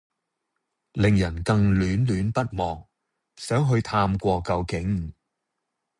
[0.93, 2.87] 令人更戀戀不忘，
[3.35, 5.13] 想去探過究竟！